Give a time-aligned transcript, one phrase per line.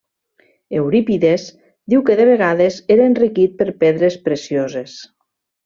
[0.79, 1.45] Eurípides
[1.93, 4.99] diu que de vegades era enriquit per pedres precioses.